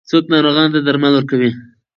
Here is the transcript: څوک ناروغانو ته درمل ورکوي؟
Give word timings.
څوک 0.09 0.23
ناروغانو 0.31 0.73
ته 0.75 0.79
درمل 0.85 1.13
ورکوي؟ 1.15 1.51